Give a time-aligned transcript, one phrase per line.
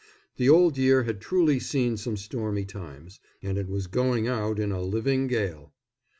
[0.37, 4.71] The Old Year had truly seen some stormy times, and it was going out in
[4.71, 5.75] a living gale.